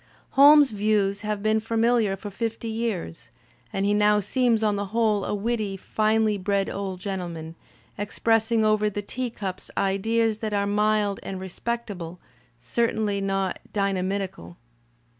Holmes's 0.31 0.71
views 0.71 1.21
have 1.21 1.43
been 1.43 1.59
familiar 1.59 2.15
for 2.17 2.31
fifty 2.31 2.67
years, 2.69 3.29
and 3.71 3.85
he 3.85 3.93
now 3.93 4.19
seems 4.19 4.63
on 4.63 4.75
the 4.75 4.87
whole 4.97 5.23
a 5.23 5.35
witty, 5.35 5.77
finely 5.77 6.39
bred 6.39 6.71
old 6.71 6.99
gentleman, 6.99 7.53
expressing 7.99 8.65
over 8.65 8.89
the 8.89 9.03
teacups 9.03 9.69
ideas 9.77 10.39
that 10.39 10.53
are 10.55 10.65
mild 10.65 11.19
and 11.21 11.39
respect 11.39 11.91
able, 11.91 12.19
certainly 12.57 13.21
not 13.21 13.59
dynamitical. 13.73 14.55